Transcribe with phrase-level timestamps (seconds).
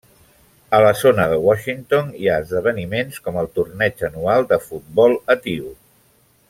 [0.77, 5.81] A la zona de Washington hi ha esdeveniments com el torneig anual de futbol etíop.